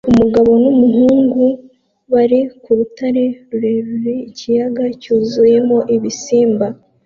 Umugabo 0.11 0.51
n'umuhungu 0.63 1.43
bari 2.11 2.39
ku 2.61 2.69
rutare 2.77 3.23
rureba 3.49 4.11
ikiyaga 4.29 4.85
cyuzuyemo 5.01 5.77
ibisimba 5.95 6.65